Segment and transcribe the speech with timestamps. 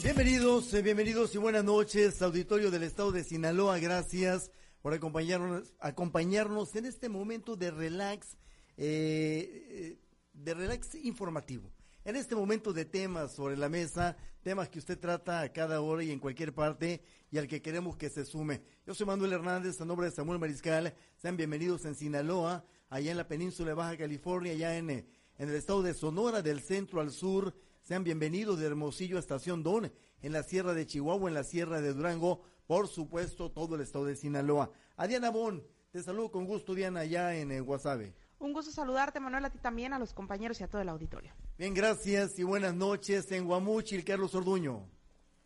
[0.00, 3.80] Bienvenidos, eh, bienvenidos y buenas noches, auditorio del estado de Sinaloa.
[3.80, 8.36] Gracias por acompañarnos, acompañarnos en este momento de relax,
[8.76, 9.98] eh, eh,
[10.32, 11.72] de relax informativo.
[12.04, 16.04] En este momento de temas sobre la mesa, temas que usted trata a cada hora
[16.04, 18.62] y en cualquier parte y al que queremos que se sume.
[18.86, 20.94] Yo soy Manuel Hernández, a nombre de Samuel Mariscal.
[21.16, 25.06] Sean bienvenidos en Sinaloa, allá en la península de Baja California, allá en, en
[25.38, 27.52] el estado de Sonora, del centro al sur
[27.88, 29.90] sean bienvenidos de Hermosillo a Estación Don,
[30.20, 34.04] en la Sierra de Chihuahua, en la Sierra de Durango, por supuesto, todo el estado
[34.04, 34.70] de Sinaloa.
[34.98, 38.12] A Diana Bon, te saludo con gusto, Diana, allá en eh, Guasave.
[38.40, 41.32] Un gusto saludarte, Manuel, a ti también, a los compañeros y a todo el auditorio.
[41.56, 44.86] Bien, gracias y buenas noches en Guamuchil, Carlos Orduño.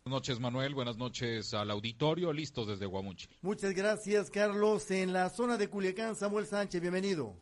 [0.03, 0.75] Buenas noches, Manuel.
[0.75, 2.33] Buenas noches al auditorio.
[2.33, 3.29] Listos desde Guamuchil.
[3.41, 4.91] Muchas gracias, Carlos.
[4.91, 7.37] En la zona de Culiacán, Samuel Sánchez, bienvenido.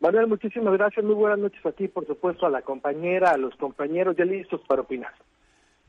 [0.00, 1.04] Manuel, muchísimas gracias.
[1.04, 4.60] Muy buenas noches a ti, por supuesto, a la compañera, a los compañeros ya listos
[4.68, 5.12] para opinar.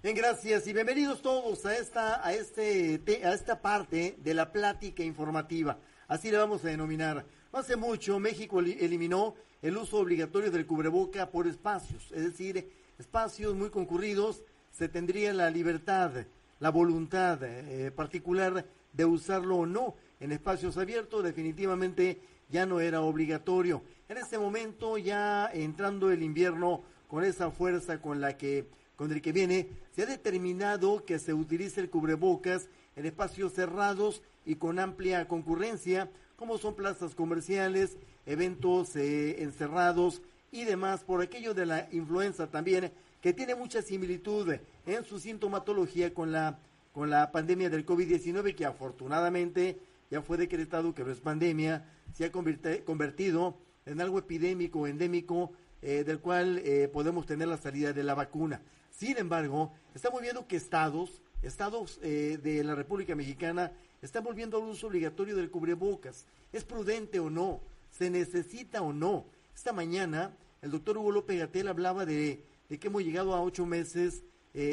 [0.01, 5.03] Bien, gracias y bienvenidos todos a esta, a este, a esta parte de la plática
[5.03, 5.77] informativa.
[6.07, 7.25] Así le vamos a denominar.
[7.51, 13.55] No hace mucho México eliminó el uso obligatorio del cubreboca por espacios, es decir, espacios
[13.55, 16.11] muy concurridos, se tendría la libertad,
[16.59, 19.95] la voluntad eh, particular de usarlo o no.
[20.19, 23.83] En espacios abiertos definitivamente ya no era obligatorio.
[24.09, 28.67] En este momento, ya entrando el invierno con esa fuerza con la que
[28.97, 34.23] con el que viene, se ha determinado que se utilice el cubrebocas en espacios cerrados
[34.43, 41.53] y con amplia concurrencia, como son plazas comerciales, eventos eh, encerrados y demás, por aquello
[41.53, 44.55] de la influenza también, que tiene mucha similitud
[44.87, 46.57] en su sintomatología con la,
[46.91, 49.77] con la pandemia del COVID-19, que afortunadamente
[50.09, 56.03] ya fue decretado que no es pandemia, se ha convertido en algo epidémico, endémico, eh,
[56.03, 58.61] del cual eh, podemos tener la salida de la vacuna.
[58.89, 64.69] Sin embargo, estamos viendo que estados, estados eh, de la República Mexicana, están volviendo al
[64.69, 66.25] uso obligatorio del cubrebocas.
[66.51, 67.61] ¿Es prudente o no?
[67.91, 69.25] ¿Se necesita o no?
[69.55, 73.65] Esta mañana, el doctor Hugo López Gatel hablaba de, de que hemos llegado a ocho
[73.65, 74.23] meses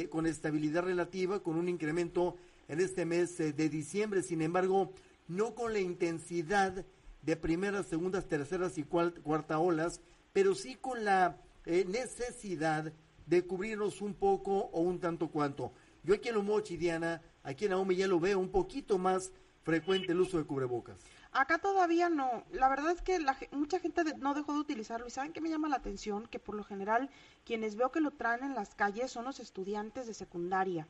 [0.09, 2.37] con estabilidad relativa, con un incremento
[2.69, 4.23] en este mes de diciembre.
[4.23, 4.95] Sin embargo,
[5.29, 6.85] no con la intensidad
[7.23, 10.01] de primeras, segundas, terceras y cuarta olas,
[10.33, 12.93] pero sí con la eh, necesidad
[13.27, 15.73] de cubrirnos un poco o un tanto cuanto.
[16.03, 19.33] Yo aquí en Lomochi, Diana, aquí en Naomi ya lo veo un poquito más
[19.63, 20.99] frecuente el uso de cubrebocas.
[21.33, 22.45] Acá todavía no.
[22.53, 25.07] La verdad es que la, mucha gente no dejó de utilizarlo.
[25.07, 26.27] ¿Y saben qué me llama la atención?
[26.27, 27.11] Que por lo general
[27.45, 30.87] quienes veo que lo traen en las calles son los estudiantes de secundaria.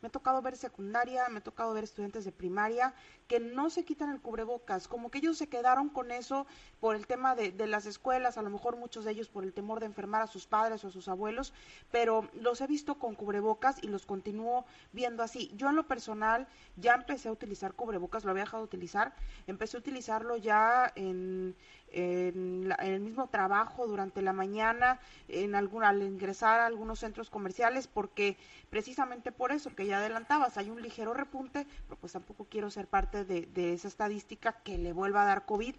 [0.00, 2.94] Me ha tocado ver secundaria, me ha tocado ver estudiantes de primaria
[3.28, 6.46] que no se quitan el cubrebocas, como que ellos se quedaron con eso
[6.80, 9.52] por el tema de, de las escuelas, a lo mejor muchos de ellos por el
[9.52, 11.52] temor de enfermar a sus padres o a sus abuelos,
[11.90, 15.50] pero los he visto con cubrebocas y los continúo viendo así.
[15.56, 16.46] Yo en lo personal
[16.76, 19.14] ya empecé a utilizar cubrebocas, lo había dejado de utilizar,
[19.46, 21.56] empecé a utilizarlo ya en
[21.90, 27.86] en, el mismo trabajo durante la mañana, en alguna, al ingresar a algunos centros comerciales,
[27.86, 28.36] porque
[28.70, 32.86] precisamente por eso que ya adelantabas, hay un ligero repunte, pero pues tampoco quiero ser
[32.86, 35.74] parte de, esa estadística que le vuelva a dar COVID.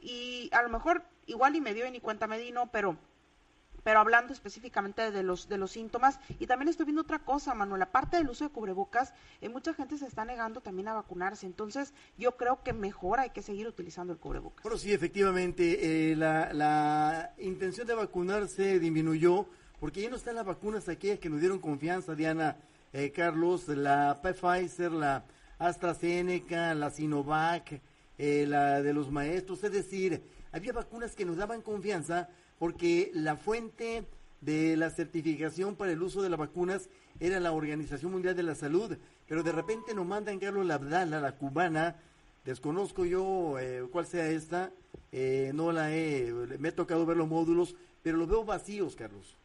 [0.00, 2.96] Y a lo mejor igual y me dio y ni cuenta me di, no, pero
[3.82, 6.18] pero hablando específicamente de los, de los síntomas.
[6.40, 9.96] Y también estoy viendo otra cosa, Manuel, aparte del uso de cubrebocas, eh, mucha gente
[9.96, 11.46] se está negando también a vacunarse.
[11.46, 14.64] Entonces, yo creo que mejor hay que seguir utilizando el cubrebocas.
[14.64, 19.46] Bueno, sí, efectivamente, eh, la, la intención de vacunarse disminuyó
[19.78, 22.56] porque ya no están las vacunas aquellas que nos dieron confianza, Diana,
[22.92, 25.24] eh, Carlos, la Pfizer, la
[25.58, 27.80] AstraZeneca, la Sinovac,
[28.18, 34.06] la de los maestros, es decir, había vacunas que nos daban confianza porque la fuente
[34.40, 36.88] de la certificación para el uso de las vacunas
[37.20, 38.96] era la Organización Mundial de la Salud,
[39.26, 41.96] pero de repente nos mandan Carlos Labdala, la cubana,
[42.44, 44.70] desconozco yo eh, cuál sea esta,
[45.12, 49.36] eh, no la he, me ha tocado ver los módulos, pero los veo vacíos, Carlos.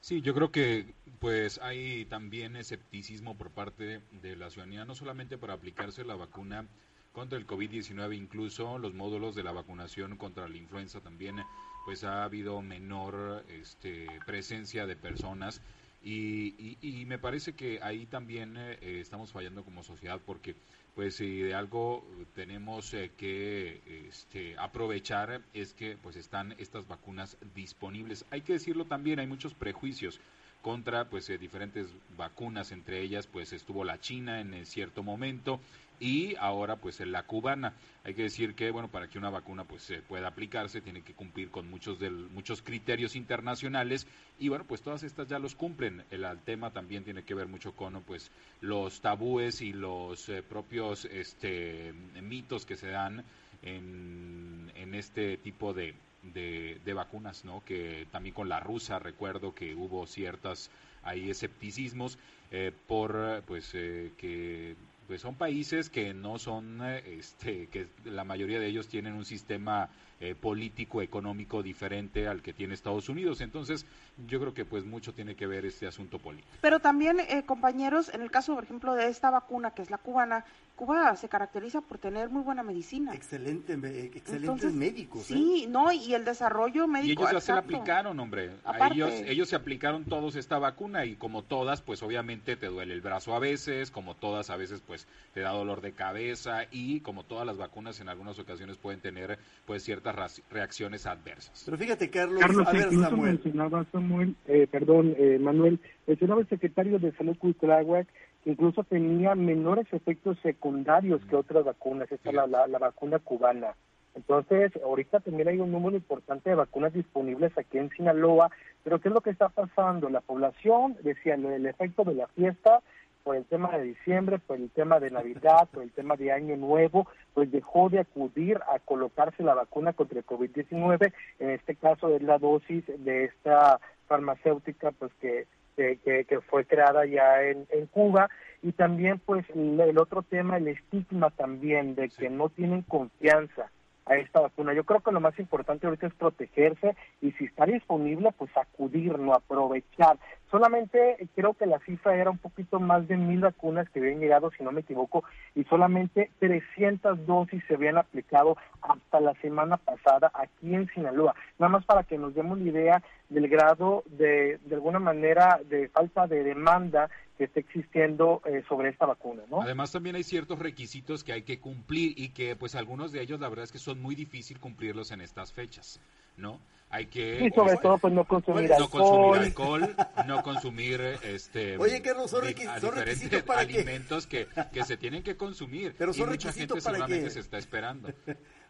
[0.00, 5.36] Sí, yo creo que pues hay también escepticismo por parte de la ciudadanía, no solamente
[5.36, 6.66] para aplicarse la vacuna
[7.12, 11.42] contra el COVID-19, incluso los módulos de la vacunación contra la influenza también
[11.84, 15.60] pues ha habido menor este, presencia de personas
[16.02, 20.56] y, y, me parece que ahí también eh, estamos fallando como sociedad porque
[20.94, 22.04] pues si de algo
[22.34, 28.24] tenemos eh, que este, aprovechar es que pues están estas vacunas disponibles.
[28.30, 30.20] Hay que decirlo también, hay muchos prejuicios
[30.62, 35.60] contra pues eh, diferentes vacunas, entre ellas pues estuvo la China en cierto momento
[36.00, 37.74] y ahora pues la cubana.
[38.02, 41.50] Hay que decir que bueno, para que una vacuna pues pueda aplicarse tiene que cumplir
[41.50, 44.06] con muchos del, muchos criterios internacionales
[44.38, 46.02] y bueno, pues todas estas ya los cumplen.
[46.10, 48.30] El, tema también tiene que ver mucho con pues
[48.62, 51.92] los tabúes y los eh, propios este
[52.22, 53.22] mitos que se dan
[53.62, 57.62] en, en este tipo de, de, vacunas, ¿no?
[57.64, 60.70] Que también con la rusa recuerdo que hubo ciertas
[61.02, 62.18] hay escepticismos
[62.50, 64.76] eh, por pues eh, que
[65.10, 69.24] pues son países que no son, eh, este, que la mayoría de ellos tienen un
[69.24, 69.90] sistema
[70.20, 73.40] eh, político, económico diferente al que tiene Estados Unidos.
[73.40, 73.86] Entonces,
[74.26, 76.50] yo creo que pues mucho tiene que ver este asunto político.
[76.60, 79.98] Pero también, eh, compañeros, en el caso, por ejemplo, de esta vacuna, que es la
[79.98, 80.44] cubana,
[80.80, 83.14] Cuba se caracteriza por tener muy buena medicina.
[83.14, 83.74] Excelente,
[84.16, 85.24] excelentes médicos.
[85.24, 87.08] Sí, no, y el desarrollo médico.
[87.08, 88.52] Y ellos ya se la aplicaron, hombre.
[88.64, 92.94] A ellos, ellos se aplicaron todos esta vacuna y como todas, pues obviamente te duele
[92.94, 97.00] el brazo a veces, como todas a veces, pues te da dolor de cabeza y
[97.00, 101.62] como todas las vacunas en algunas ocasiones pueden tener pues ciertas reacciones adversas.
[101.64, 103.32] Pero fíjate, Carlos, a ver, Samuel.
[103.32, 108.06] mencionaba Samuel, eh, perdón, eh, Manuel, mencionaba el secretario de Salud Cuitláhuac
[108.44, 113.74] que incluso tenía menores efectos secundarios que otras vacunas, esta es la, la, vacuna cubana.
[114.14, 118.50] Entonces, ahorita también hay un número importante de vacunas disponibles aquí en Sinaloa,
[118.82, 120.08] pero ¿qué es lo que está pasando?
[120.08, 122.80] La población, decía, el efecto de la fiesta
[123.22, 126.56] por el tema de diciembre, por el tema de Navidad, por el tema de Año
[126.56, 132.14] Nuevo, pues dejó de acudir a colocarse la vacuna contra el COVID-19, en este caso
[132.14, 135.46] es la dosis de esta farmacéutica pues que,
[135.76, 138.28] que, que fue creada ya en, en Cuba.
[138.62, 143.70] Y también pues el, otro tema, el estigma también de que no tienen confianza
[144.06, 144.74] a esta vacuna.
[144.74, 149.18] Yo creo que lo más importante ahorita es protegerse y si está disponible, pues acudir,
[149.18, 150.18] no aprovechar.
[150.50, 154.50] Solamente creo que la cifra era un poquito más de mil vacunas que habían llegado,
[154.50, 155.22] si no me equivoco,
[155.54, 161.34] y solamente 300 dosis se habían aplicado hasta la semana pasada aquí en Sinaloa.
[161.58, 165.88] Nada más para que nos demos la idea del grado de, de alguna manera, de
[165.88, 167.08] falta de demanda
[167.40, 169.62] que está existiendo eh, sobre esta vacuna, ¿no?
[169.62, 173.40] Además también hay ciertos requisitos que hay que cumplir y que pues algunos de ellos
[173.40, 176.02] la verdad es que son muy difícil cumplirlos en estas fechas,
[176.36, 176.60] ¿no?
[176.90, 179.96] Hay que y sobre todo pues no consumir no consumir alcohol,
[180.26, 186.12] no consumir este Oye, son, requisitos para alimentos que, que se tienen que consumir Pero
[186.12, 188.10] son y mucha gente para seguramente se está esperando.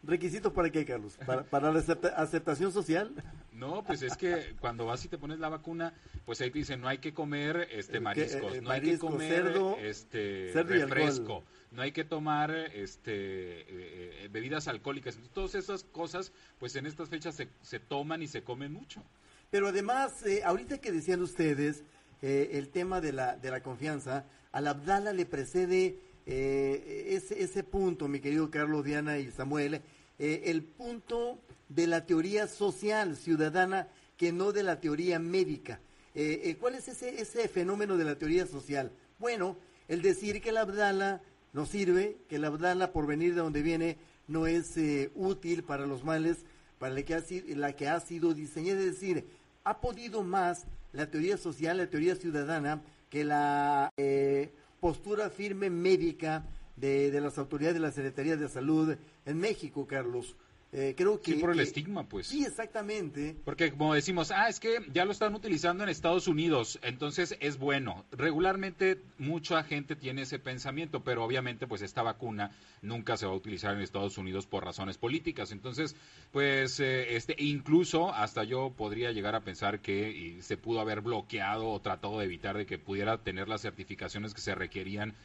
[0.02, 1.18] ¿Requisitos para qué, Carlos?
[1.26, 1.78] ¿Para, la
[2.16, 3.12] aceptación social?
[3.52, 5.92] No, pues es que cuando vas y te pones la vacuna,
[6.24, 9.76] pues ahí te dicen no hay que comer este mariscos, no hay que comer cerdo,
[9.76, 13.12] este refresco, no hay que tomar este
[13.60, 15.18] eh, eh, bebidas alcohólicas.
[15.34, 19.02] Todas esas cosas, pues en estas fechas se, se toman y se comen mucho.
[19.50, 21.84] Pero además, eh, ahorita que decían ustedes
[22.22, 25.98] el tema de la, de la confianza, a la Abdala le precede
[26.30, 29.82] eh, ese, ese punto, mi querido Carlos, Diana y Samuel,
[30.20, 35.80] eh, el punto de la teoría social ciudadana que no de la teoría médica.
[36.14, 38.92] Eh, eh, ¿Cuál es ese, ese fenómeno de la teoría social?
[39.18, 39.56] Bueno,
[39.88, 41.20] el decir que la Abdala
[41.52, 43.96] no sirve, que la Abdala por venir de donde viene
[44.28, 44.74] no es
[45.16, 46.44] útil para los males,
[46.78, 47.22] para la que, ha,
[47.56, 49.24] la que ha sido diseñada, es decir,
[49.64, 53.90] ha podido más la teoría social, la teoría ciudadana, que la
[54.80, 56.44] postura firme médica
[56.76, 58.96] de, de las autoridades de la Secretaría de Salud
[59.26, 60.36] en México, Carlos.
[60.72, 62.28] Eh, creo que, sí, por el estigma, pues.
[62.28, 63.34] Sí, exactamente.
[63.44, 67.58] Porque como decimos, ah, es que ya lo están utilizando en Estados Unidos, entonces es
[67.58, 68.04] bueno.
[68.12, 72.52] Regularmente mucha gente tiene ese pensamiento, pero obviamente pues esta vacuna
[72.82, 75.50] nunca se va a utilizar en Estados Unidos por razones políticas.
[75.50, 75.96] Entonces,
[76.30, 81.68] pues eh, este incluso hasta yo podría llegar a pensar que se pudo haber bloqueado
[81.68, 85.16] o tratado de evitar de que pudiera tener las certificaciones que se requerían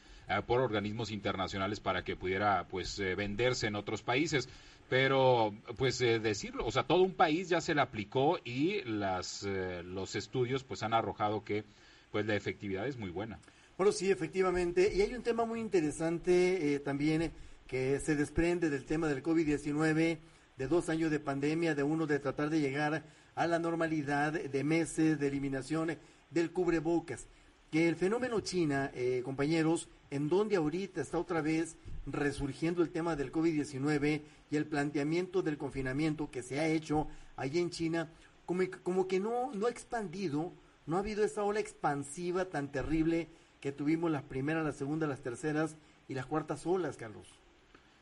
[0.47, 4.49] por organismos internacionales para que pudiera pues venderse en otros países
[4.89, 9.43] pero pues eh, decirlo, o sea, todo un país ya se le aplicó y las
[9.43, 11.63] eh, los estudios pues han arrojado que
[12.11, 13.39] pues la efectividad es muy buena.
[13.77, 17.31] Bueno, sí, efectivamente, y hay un tema muy interesante eh, también
[17.67, 20.19] que se desprende del tema del COVID-19,
[20.57, 23.03] de dos años de pandemia, de uno de tratar de llegar
[23.33, 25.97] a la normalidad, de meses de eliminación
[26.29, 27.27] del cubrebocas.
[27.69, 28.91] Que el fenómeno China,
[29.25, 35.41] compañeros, en donde ahorita está otra vez resurgiendo el tema del COVID-19 y el planteamiento
[35.41, 38.09] del confinamiento que se ha hecho allí en China,
[38.45, 40.53] como, como que no, no ha expandido,
[40.85, 43.27] no ha habido esa ola expansiva tan terrible
[43.59, 45.75] que tuvimos las primeras, las segundas, las terceras
[46.07, 47.27] y las cuartas olas, Carlos.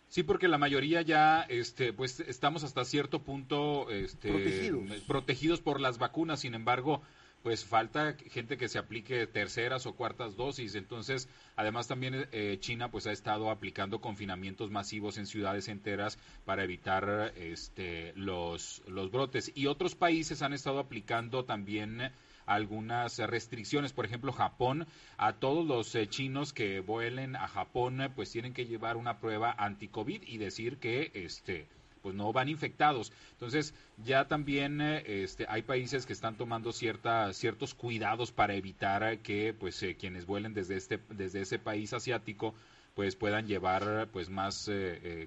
[0.08, 5.01] Sí, porque la mayoría ya, este, pues estamos hasta cierto punto este, protegidos.
[5.08, 6.41] protegidos por las vacunas.
[6.41, 7.01] Sin embargo,
[7.43, 10.75] pues falta gente que se aplique terceras o cuartas dosis.
[10.75, 16.63] Entonces, además también eh, China pues ha estado aplicando confinamientos masivos en ciudades enteras para
[16.63, 22.12] evitar este los los brotes y otros países han estado aplicando también
[22.45, 23.93] algunas restricciones.
[23.93, 28.65] Por ejemplo, Japón, a todos los eh, chinos que vuelen a Japón, pues tienen que
[28.65, 31.67] llevar una prueba anti-COVID y decir que este
[32.03, 33.12] pues no van infectados.
[33.31, 33.74] Entonces,
[34.05, 39.55] ya también eh, este, hay países que están tomando cierta, ciertos cuidados para evitar que
[39.60, 42.53] pues eh, quienes vuelen desde este desde ese país asiático
[42.93, 44.69] pues puedan llevar pues más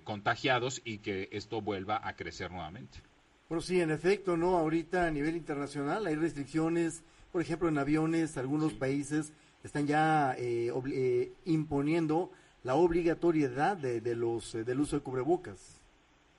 [0.04, 3.00] contagiados y que esto vuelva a crecer nuevamente.
[3.48, 4.56] Bueno, sí, en efecto, ¿no?
[4.56, 10.72] Ahorita a nivel internacional hay restricciones, por ejemplo, en aviones, algunos países están ya eh,
[10.92, 12.32] eh, imponiendo
[12.64, 15.80] la obligatoriedad de, los eh, del uso de cubrebocas.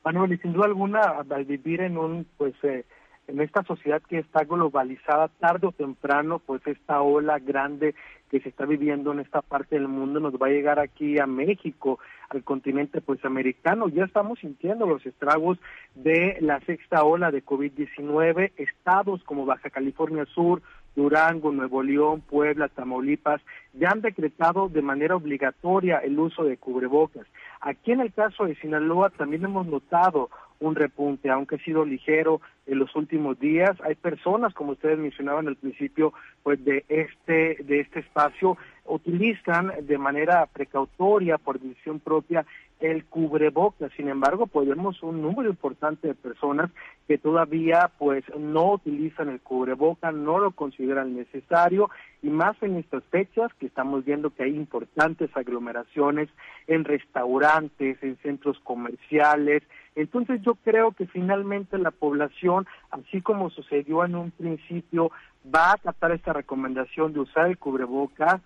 [0.08, 4.46] Manuel, y sin duda alguna, al vivir en un, pues, en esta sociedad que está
[4.46, 7.94] globalizada, tarde o temprano, pues esta ola grande
[8.32, 11.26] que se está viviendo en esta parte del mundo nos va a llegar aquí a
[11.26, 12.00] México,
[12.30, 13.90] al continente pues americano.
[13.90, 15.58] Ya estamos sintiendo los estragos
[15.96, 18.54] de la sexta ola de COVID-19.
[18.56, 20.62] Estados como Baja California Sur,
[20.98, 23.39] Durango, Nuevo León, Puebla, Tamaulipas,
[23.74, 27.27] ya han decretado de manera obligatoria el uso de cubrebocas.
[27.62, 32.42] Aquí en el caso de Sinaloa también hemos notado un repunte, aunque ha sido ligero
[32.66, 33.77] en los últimos días.
[33.84, 39.98] Hay personas, como ustedes mencionaban al principio, pues de este de este espacio utilizan de
[40.00, 42.44] manera precautoria, por decisión propia,
[42.79, 43.91] el cubrebocas.
[43.98, 46.69] Sin embargo, podemos un número importante de personas
[47.07, 51.89] que todavía pues no utilizan el cubrebocas, no lo consideran necesario
[52.22, 56.29] y más en estas fechas que estamos viendo que hay importantes aglomeraciones
[56.67, 59.63] en restaurantes, en centros comerciales.
[59.96, 65.12] Entonces yo creo que finalmente la población, así como sucedió en un principio,
[65.53, 68.41] va a acatar esta recomendación de usar el cubrebocas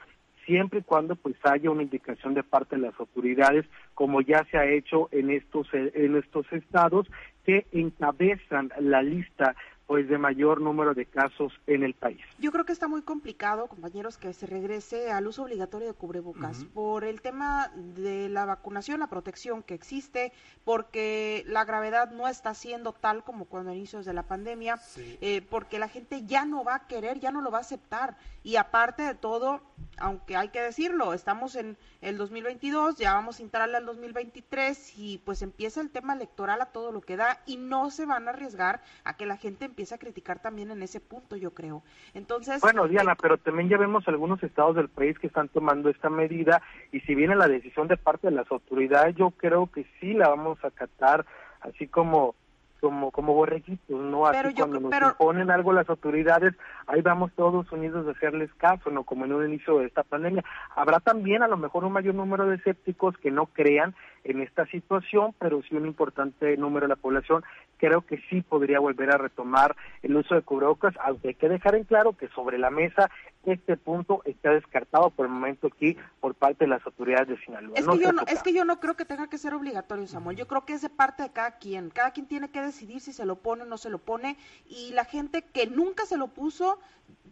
[0.51, 4.58] siempre y cuando pues haya una indicación de parte de las autoridades, como ya se
[4.58, 7.08] ha hecho en estos en estos estados
[7.46, 9.55] que encabezan la lista
[9.91, 12.21] pues de mayor número de casos en el país.
[12.39, 16.63] Yo creo que está muy complicado, compañeros, que se regrese al uso obligatorio de cubrebocas
[16.74, 20.31] por el tema de la vacunación, la protección que existe,
[20.63, 24.79] porque la gravedad no está siendo tal como cuando inicios de la pandemia,
[25.19, 28.15] eh, porque la gente ya no va a querer, ya no lo va a aceptar.
[28.43, 29.60] Y aparte de todo,
[29.98, 35.17] aunque hay que decirlo, estamos en el 2022, ya vamos a entrarle al 2023 y
[35.17, 38.31] pues empieza el tema electoral a todo lo que da y no se van a
[38.31, 41.81] arriesgar a que la gente empiece a criticar también en ese punto, yo creo.
[42.13, 42.61] Entonces.
[42.61, 46.09] Bueno, Diana, eh, pero también ya vemos algunos estados del país que están tomando esta
[46.09, 46.61] medida
[46.91, 50.29] y si viene la decisión de parte de las autoridades, yo creo que sí la
[50.29, 51.25] vamos a acatar,
[51.61, 52.35] así como
[52.81, 54.25] como como borreguitos, ¿no?
[54.25, 56.55] Así cuando nos imponen algo las autoridades,
[56.88, 59.03] ahí vamos todos unidos a hacerles caso, ¿no?
[59.03, 60.43] Como en un inicio de esta pandemia.
[60.75, 64.65] Habrá también a lo mejor un mayor número de escépticos que no crean en esta
[64.65, 67.43] situación, pero sí un importante número de la población
[67.81, 71.73] creo que sí podría volver a retomar el uso de cubrebocas, aunque hay que dejar
[71.73, 73.09] en claro que sobre la mesa
[73.43, 77.73] este punto está descartado por el momento aquí por parte de las autoridades de Sinaloa.
[77.75, 80.38] Es, que, yo no, es que yo no creo que tenga que ser obligatorio, Samuel.
[80.38, 81.89] Yo creo que es de parte de cada quien.
[81.89, 84.38] Cada quien tiene que decidir si se lo pone o no se lo pone.
[84.67, 86.79] Y la gente que nunca se lo puso,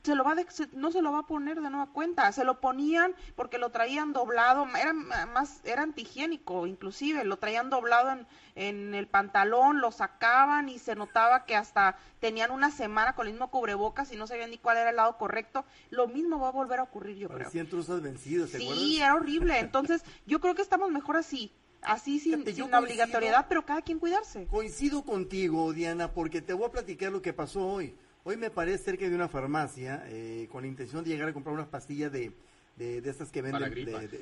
[0.02, 0.36] se lo va
[0.74, 2.32] no se lo va a poner de nueva cuenta.
[2.32, 8.12] Se lo ponían porque lo traían doblado, era más, era antihigiénico inclusive, lo traían doblado
[8.12, 8.26] en,
[8.60, 13.34] en el pantalón, lo sacaban y se notaba que hasta tenían una semana con el
[13.34, 15.64] mismo cubrebocas y no sabían ni cuál era el lado correcto.
[15.92, 18.02] Lo mismo va a volver a ocurrir, yo Parecían creo.
[18.02, 19.60] vencidos, Sí, era horrible.
[19.60, 21.54] Entonces, yo creo que estamos mejor así.
[21.82, 24.46] Así sin, sin obligatoriedad, pero cada quien cuidarse.
[24.48, 27.96] Coincido contigo, Diana, porque te voy a platicar lo que pasó hoy.
[28.26, 31.56] Hoy me paré cerca de una farmacia eh, con la intención de llegar a comprar
[31.56, 32.34] unas pastillas de,
[32.80, 33.62] de, de estas que venden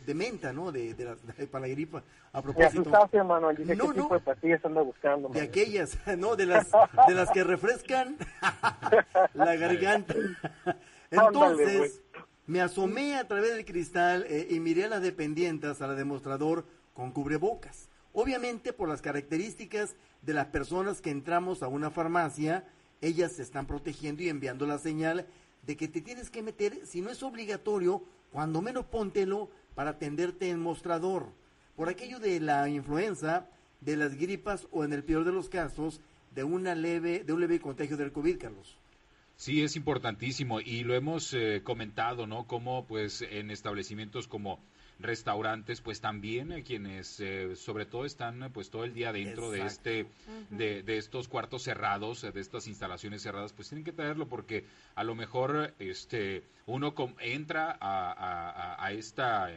[0.05, 0.71] de, menta, ¿no?
[0.71, 1.15] De, de,
[1.47, 2.03] para la gripa.
[2.33, 2.89] A propósito.
[2.89, 5.29] no, ¿qué tipo de pastillas anda buscando?
[5.29, 6.35] De aquellas, ¿no?
[6.35, 6.67] De las,
[7.07, 8.17] de las que refrescan
[9.35, 10.15] la garganta.
[11.11, 12.01] Entonces,
[12.47, 16.65] me asomé a través del cristal eh, y miré a las dependientes, a la demostrador
[16.95, 17.89] con cubrebocas.
[18.11, 22.65] Obviamente, por las características de las personas que entramos a una farmacia,
[23.01, 25.27] ellas se están protegiendo y enviando la señal
[25.61, 30.49] de que te tienes que meter, si no es obligatorio, cuando menos póntelo para atenderte
[30.49, 31.27] en mostrador.
[31.75, 33.47] Por aquello de la influenza,
[33.81, 36.01] de las gripas o en el peor de los casos,
[36.33, 38.77] de una leve, de un leve contagio del COVID, Carlos.
[39.35, 42.47] Sí, es importantísimo y lo hemos eh, comentado, ¿no?
[42.47, 44.59] Como pues en establecimientos como
[44.99, 49.65] restaurantes, pues también eh, quienes eh, sobre todo están pues todo el día dentro de
[49.65, 50.07] este
[50.49, 55.03] de, de, estos cuartos cerrados, de estas instalaciones cerradas, pues tienen que traerlo porque a
[55.03, 59.51] lo mejor este uno entra a, a, esta a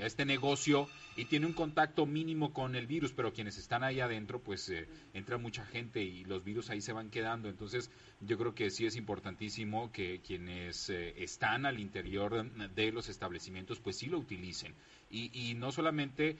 [0.00, 4.40] este negocio y tiene un contacto mínimo con el virus, pero quienes están ahí adentro,
[4.40, 4.72] pues
[5.12, 7.90] entra mucha gente y los virus ahí se van quedando, entonces
[8.20, 13.80] yo creo que sí es importantísimo que quienes eh, están al interior de los establecimientos
[13.80, 14.74] pues sí lo utilicen
[15.10, 16.36] y, y no solamente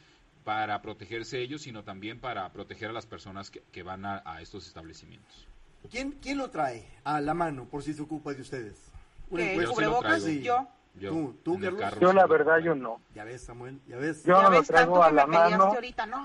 [0.46, 5.48] para protegerse ellos sino también para proteger a las personas que, van a, estos establecimientos.
[5.90, 8.90] ¿Quién, ¿Quién lo trae a la mano por si se ocupa de ustedes?
[9.28, 10.24] ¿Cubrebocas?
[10.24, 10.68] Yo.
[10.98, 11.58] Yo, ¿Tú, tú
[12.00, 13.02] yo la verdad yo no.
[13.14, 14.24] Ya ves, Samuel, ya ves.
[14.24, 15.76] Yo no lo traigo a la mano.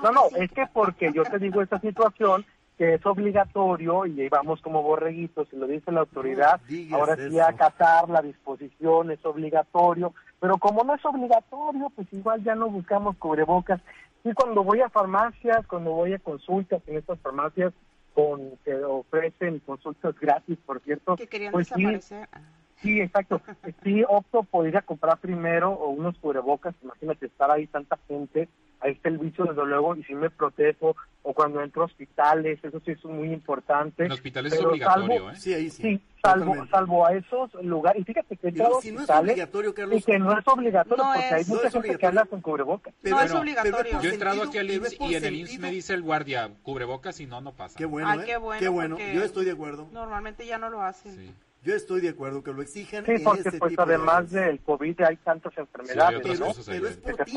[0.01, 2.45] No, no, es que porque yo te digo esta situación
[2.77, 6.61] que es obligatorio y vamos como borreguitos, si lo dice la autoridad,
[6.93, 12.55] ahora sí acatar la disposición es obligatorio, pero como no es obligatorio, pues igual ya
[12.55, 13.79] no buscamos cubrebocas.
[14.23, 17.73] Y cuando voy a farmacias, cuando voy a consultas en estas farmacias
[18.15, 22.27] con que ofrecen consultas gratis, por cierto, que querían pues desaparecer.
[22.33, 22.41] Sí,
[22.81, 23.39] Sí, exacto.
[23.83, 26.73] Sí, opto por ir a comprar primero o unos cubrebocas.
[26.81, 28.49] Imagínate estar ahí tanta gente
[28.81, 32.59] ahí está el bicho desde luego y si me protejo o cuando entro a hospitales,
[32.63, 34.05] eso sí es muy importante.
[34.05, 35.35] En hospitales es obligatorio, ¿eh?
[35.35, 35.81] Sí, ahí sí.
[35.81, 38.01] sí salvo, salvo a esos lugares.
[38.01, 39.99] Y fíjate que si no es obligatorio, Carlos.
[39.99, 42.93] Y que no es obligatorio porque hay mucha gente que habla con cubrebocas.
[43.03, 44.01] no es obligatorio.
[44.01, 47.19] yo he entrado aquí al IMSS y en el IMSS me dice el guardia, cubrebocas
[47.19, 47.77] y no, no pasa.
[47.77, 48.23] Qué bueno, ¿eh?
[48.25, 48.59] qué bueno.
[48.59, 48.97] Qué bueno.
[48.97, 49.87] Yo estoy de acuerdo.
[49.91, 51.15] Normalmente ya no lo hacen.
[51.15, 51.33] Sí.
[51.63, 53.05] Yo estoy de acuerdo que lo exijan.
[53.05, 56.21] Sí, porque este pues además del COVID hay tantas enfermedades.
[56.23, 57.33] pero, es por ti.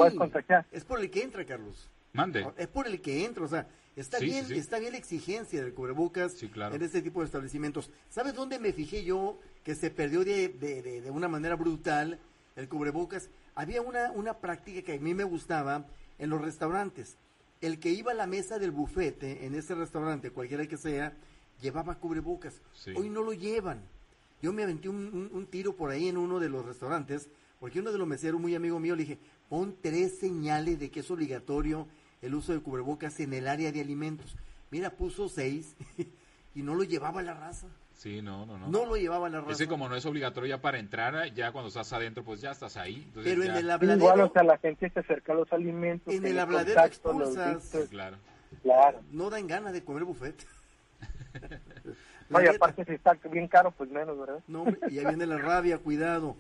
[0.72, 1.90] Es por el que entra, Carlos.
[2.12, 2.46] Mande.
[2.56, 3.66] Es por el que entra, o sea,
[3.96, 7.90] está bien, está bien la exigencia del cubrebocas en este tipo de establecimientos.
[8.08, 12.20] ¿Sabes dónde me fijé yo que se perdió de, de, de, una manera brutal
[12.54, 13.30] el cubrebocas?
[13.56, 15.86] Había una, una práctica que a mí me gustaba
[16.18, 17.16] en los restaurantes.
[17.60, 21.14] El que iba a la mesa del bufete en ese restaurante, cualquiera que sea,
[21.60, 22.60] llevaba cubrebocas.
[22.94, 23.82] Hoy no lo llevan.
[24.42, 27.28] Yo me aventé un, tiro por ahí en uno de los restaurantes,
[27.60, 31.00] porque uno de los meseros, muy amigo mío, le dije, pon tres señales de que
[31.00, 31.86] es obligatorio
[32.20, 34.36] el uso de cubrebocas en el área de alimentos.
[34.70, 35.74] Mira, puso seis
[36.54, 37.68] y no lo llevaba la raza.
[37.94, 38.68] Sí, no, no, no.
[38.68, 39.52] No lo llevaba la raza.
[39.52, 42.76] Ese como no es obligatorio ya para entrar, ya cuando estás adentro, pues ya estás
[42.76, 43.08] ahí.
[43.14, 43.98] Pero en el habladero...
[43.98, 46.12] Igual, o sea, la gente se acerca a los alimentos.
[46.12, 47.70] En el habladero expulsas.
[47.90, 48.18] Claro.
[48.62, 49.00] Claro.
[49.10, 50.34] No dan ganas de comer buffet.
[52.38, 54.40] No, y aparte si está bien caro, pues menos, ¿verdad?
[54.46, 56.36] No, y ahí viene la rabia, cuidado.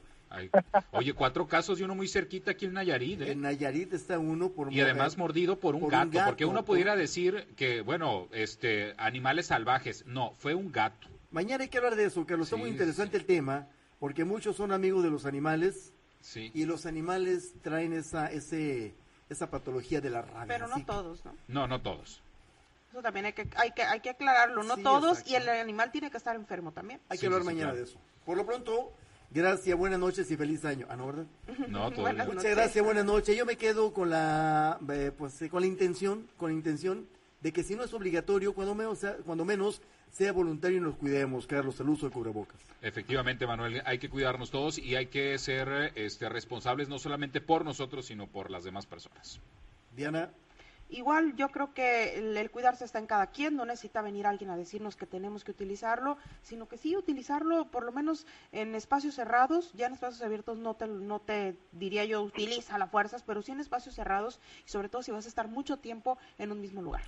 [0.90, 3.22] oye, cuatro casos y uno muy cerquita aquí en Nayarit.
[3.22, 3.32] ¿eh?
[3.32, 7.46] En Nayarit está uno por y además mordido por un, gato, porque uno pudiera decir
[7.56, 11.08] que bueno, este, animales salvajes, no, fue un gato.
[11.30, 14.56] Mañana hay que hablar de eso, que lo está muy interesante el tema, porque muchos
[14.56, 16.50] son amigos de los animales sí.
[16.54, 18.94] y los animales traen esa, ese,
[19.28, 20.46] esa patología de la rabia.
[20.46, 21.34] Pero no todos, ¿no?
[21.48, 22.23] No, no todos.
[22.94, 26.12] Eso también hay que, hay que, hay que aclararlo, no todos, y el animal tiene
[26.12, 27.00] que estar enfermo también.
[27.08, 27.98] Hay que hablar mañana de eso.
[28.24, 28.92] Por lo pronto,
[29.32, 30.86] gracias, buenas noches y feliz año.
[30.88, 31.24] Ah, ¿no, verdad?
[31.66, 33.36] No, todo Muchas gracias, buenas noches.
[33.36, 37.08] Yo me quedo con la, eh, pues, eh, con la intención, con la intención
[37.40, 40.94] de que si no es obligatorio, cuando menos sea, cuando menos sea voluntario y nos
[40.94, 42.60] cuidemos, Carlos, el uso de cubrebocas.
[42.80, 47.64] Efectivamente, Manuel, hay que cuidarnos todos y hay que ser este, responsables no solamente por
[47.64, 49.40] nosotros, sino por las demás personas.
[49.96, 50.30] Diana.
[50.94, 54.56] Igual yo creo que el, cuidarse está en cada quien, no necesita venir alguien a
[54.56, 59.72] decirnos que tenemos que utilizarlo, sino que sí utilizarlo por lo menos en espacios cerrados,
[59.74, 63.50] ya en espacios abiertos no te, no te diría yo utiliza las fuerzas, pero sí
[63.50, 66.80] en espacios cerrados y sobre todo si vas a estar mucho tiempo en un mismo
[66.80, 67.02] lugar.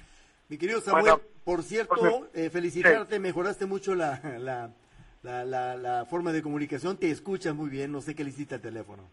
[0.49, 6.43] Mi querido Samuel, por cierto, eh, felicitarte, mejoraste mucho la, la, la, la, forma de
[6.43, 9.05] comunicación, te escuchas muy bien, no sé qué le hiciste al teléfono.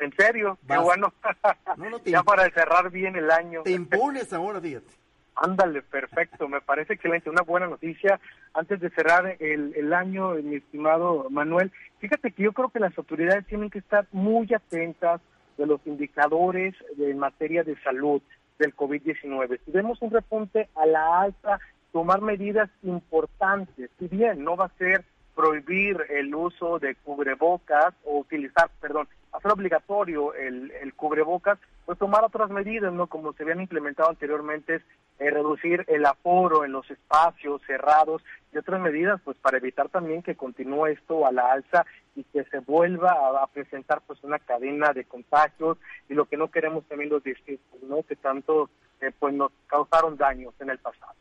[0.00, 1.12] En serio, qué bueno.
[2.04, 3.62] ya para cerrar bien el año.
[3.62, 4.90] Te impones ahora, fíjate.
[5.36, 8.20] Ándale, perfecto, me parece excelente, una buena noticia.
[8.52, 12.96] Antes de cerrar el, el año, mi estimado Manuel, fíjate que yo creo que las
[12.98, 15.20] autoridades tienen que estar muy atentas
[15.56, 18.20] de los indicadores en materia de salud
[18.58, 19.60] del COVID-19.
[19.64, 21.58] Si vemos un repunte a la alta,
[21.92, 28.18] tomar medidas importantes, si bien no va a ser prohibir el uso de cubrebocas o
[28.18, 33.06] utilizar, perdón, hacer obligatorio el, el cubrebocas, pues tomar otras medidas, ¿no?
[33.06, 34.82] Como se habían implementado anteriormente,
[35.20, 40.22] eh, reducir el aforo en los espacios cerrados y otras medidas, pues para evitar también
[40.22, 41.84] que continúe esto a la alza
[42.16, 43.12] y que se vuelva
[43.42, 47.82] a, presentar pues una cadena de contagios y lo que no queremos también los distintos,
[47.82, 48.02] ¿no?
[48.02, 51.12] Que tanto eh, pues nos causaron daños en el pasado.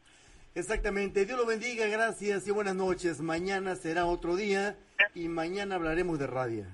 [0.56, 1.26] Exactamente.
[1.26, 3.22] Dios lo bendiga, gracias y buenas noches.
[3.22, 4.78] Mañana será otro día
[5.14, 6.68] y mañana hablaremos de rabia.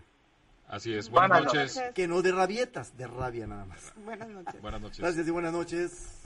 [0.68, 1.10] Así es.
[1.10, 1.76] Buenas, Buenas noches.
[1.78, 1.94] noches.
[1.94, 3.94] Que no de rabietas, de rabia nada más.
[4.04, 4.62] Buenas noches.
[4.62, 5.00] Buenas noches.
[5.00, 6.22] Gracias y buenas noches.